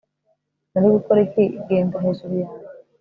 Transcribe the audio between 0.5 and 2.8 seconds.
Nari gukora iki Genda hejuru yanjye